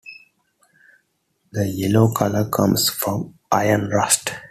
[1.51, 4.31] The yellow color comes from iron rust.